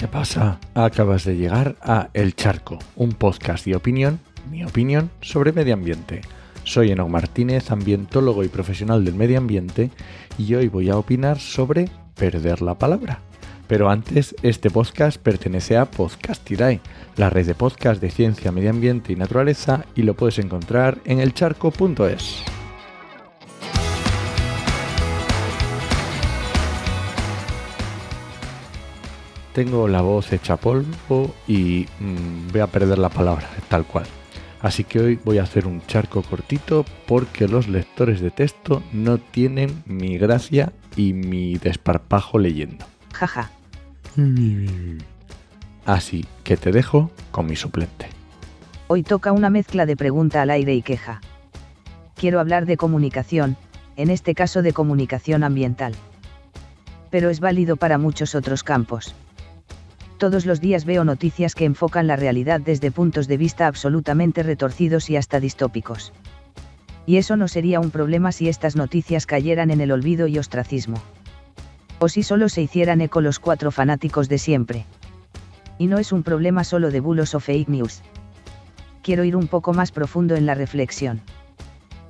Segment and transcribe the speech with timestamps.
[0.00, 0.58] ¿Qué pasa?
[0.72, 4.18] Acabas de llegar a El Charco, un podcast de opinión,
[4.50, 6.22] mi opinión, sobre medio ambiente.
[6.64, 9.90] Soy Enoch Martínez, ambientólogo y profesional del medio ambiente,
[10.38, 13.20] y hoy voy a opinar sobre perder la palabra.
[13.66, 16.80] Pero antes, este podcast pertenece a Podcastirae,
[17.16, 21.20] la red de podcast de ciencia, medio ambiente y naturaleza, y lo puedes encontrar en
[21.20, 22.42] elcharco.es.
[29.52, 34.06] Tengo la voz hecha polvo y mm, voy a perder la palabra, tal cual.
[34.60, 39.18] Así que hoy voy a hacer un charco cortito porque los lectores de texto no
[39.18, 42.84] tienen mi gracia y mi desparpajo leyendo.
[43.12, 43.50] Jaja.
[45.84, 48.08] Así que te dejo con mi suplente.
[48.86, 51.20] Hoy toca una mezcla de pregunta al aire y queja.
[52.14, 53.56] Quiero hablar de comunicación,
[53.96, 55.94] en este caso de comunicación ambiental.
[57.10, 59.14] Pero es válido para muchos otros campos
[60.20, 65.08] todos los días veo noticias que enfocan la realidad desde puntos de vista absolutamente retorcidos
[65.08, 66.12] y hasta distópicos.
[67.06, 71.02] Y eso no sería un problema si estas noticias cayeran en el olvido y ostracismo.
[72.00, 74.84] O si solo se hicieran eco los cuatro fanáticos de siempre.
[75.78, 78.02] Y no es un problema solo de bulos o fake news.
[79.02, 81.22] Quiero ir un poco más profundo en la reflexión.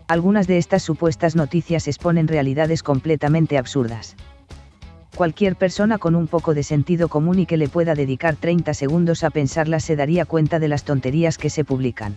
[0.09, 4.17] Algunas de estas supuestas noticias exponen realidades completamente absurdas
[5.21, 9.23] cualquier persona con un poco de sentido común y que le pueda dedicar 30 segundos
[9.23, 12.17] a pensarlas se daría cuenta de las tonterías que se publican.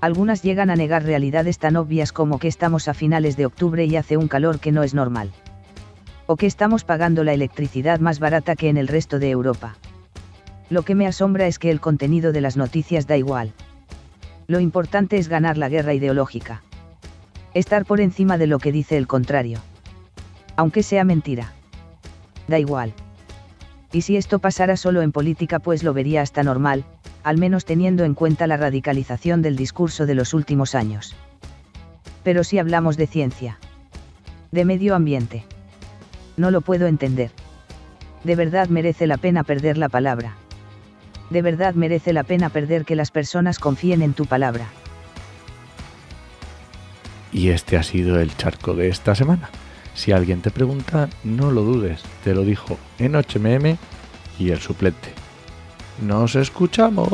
[0.00, 3.96] Algunas llegan a negar realidades tan obvias como que estamos a finales de octubre y
[3.96, 5.32] hace un calor que no es normal.
[6.28, 9.76] O que estamos pagando la electricidad más barata que en el resto de Europa.
[10.70, 13.52] Lo que me asombra es que el contenido de las noticias da igual.
[14.46, 16.62] Lo importante es ganar la guerra ideológica.
[17.52, 19.58] Estar por encima de lo que dice el contrario.
[20.54, 21.55] Aunque sea mentira
[22.48, 22.92] da igual.
[23.92, 26.84] Y si esto pasara solo en política pues lo vería hasta normal,
[27.22, 31.14] al menos teniendo en cuenta la radicalización del discurso de los últimos años.
[32.22, 33.58] Pero si hablamos de ciencia,
[34.52, 35.44] de medio ambiente,
[36.36, 37.30] no lo puedo entender.
[38.24, 40.36] De verdad merece la pena perder la palabra.
[41.30, 44.66] De verdad merece la pena perder que las personas confíen en tu palabra.
[47.32, 49.50] Y este ha sido el charco de esta semana.
[49.96, 53.78] Si alguien te pregunta, no lo dudes, te lo dijo en HMM
[54.38, 55.12] y el suplente.
[56.06, 57.08] Nos escuchamos.